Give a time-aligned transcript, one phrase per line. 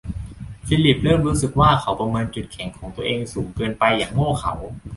[0.67, 4.53] ฟิลลิปเริ่มรู้สึกว่าเขาประเมินจุดแข็งของตัวเองสูงเกินไปอย่างโง่เขลา